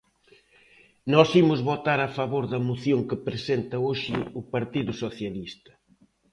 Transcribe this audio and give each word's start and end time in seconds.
Nós 1.13 1.29
imos 1.41 1.59
votar 1.69 1.99
a 2.03 2.13
favor 2.17 2.43
da 2.51 2.63
moción 2.69 2.99
que 3.09 3.23
presenta 3.27 3.83
hoxe 3.87 4.15
o 4.39 4.41
Partido 4.53 4.91
Socialista. 5.03 5.71